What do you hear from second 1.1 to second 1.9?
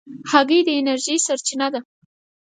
سرچینه ده.